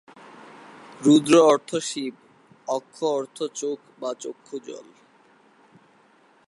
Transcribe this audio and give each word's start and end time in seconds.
রুদ্র 1.01 1.33
অর্থ 1.43 1.69
শিব, 1.81 2.13
অক্ষ 2.67 2.97
অর্থ 3.11 3.37
চোখ 3.53 3.79
বা 3.99 4.11
চক্ষুজল। 4.19 4.87